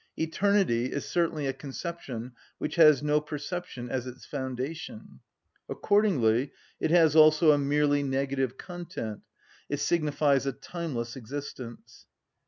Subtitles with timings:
[0.17, 5.19] Eternity is certainly a conception which has no perception as its foundation;
[5.69, 9.21] accordingly it has also a merely negative content;
[9.69, 12.07] it signifies a timeless existence.